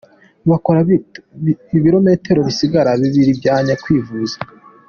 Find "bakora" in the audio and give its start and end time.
0.49-0.79